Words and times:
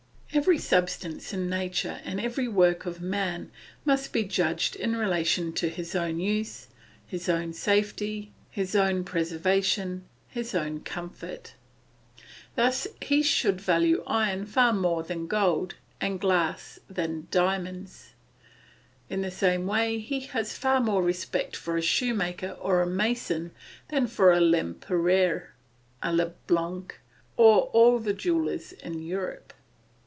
Every 0.33 0.59
substance 0.59 1.33
in 1.33 1.49
nature 1.49 1.99
and 2.05 2.17
every 2.17 2.47
work 2.47 2.85
of 2.85 3.01
man 3.01 3.51
must 3.83 4.13
be 4.13 4.23
judged 4.23 4.77
in 4.77 4.95
relation 4.95 5.51
to 5.55 5.67
his 5.67 5.93
own 5.93 6.21
use, 6.21 6.67
his 7.05 7.27
own 7.27 7.51
safety, 7.51 8.31
his 8.49 8.73
own 8.73 9.03
preservation, 9.03 10.05
his 10.29 10.55
own 10.55 10.83
comfort. 10.85 11.55
Thus 12.55 12.87
he 13.01 13.21
should 13.21 13.59
value 13.59 14.05
iron 14.07 14.45
far 14.45 14.71
more 14.71 15.03
than 15.03 15.27
gold, 15.27 15.75
and 15.99 16.17
glass 16.17 16.79
than 16.89 17.27
diamonds; 17.29 18.11
in 19.09 19.23
the 19.23 19.31
same 19.31 19.67
way 19.67 19.99
he 19.99 20.21
has 20.27 20.57
far 20.57 20.79
more 20.79 21.03
respect 21.03 21.57
for 21.57 21.75
a 21.75 21.81
shoemaker 21.81 22.51
or 22.61 22.81
a 22.81 22.87
mason 22.87 23.51
than 23.89 24.07
for 24.07 24.31
a 24.31 24.39
Lempereur, 24.39 25.49
a 26.01 26.13
Le 26.15 26.27
Blanc, 26.47 27.01
or 27.35 27.63
all 27.73 27.99
the 27.99 28.13
jewellers 28.13 28.71
in 28.71 29.01
Europe. 29.01 29.51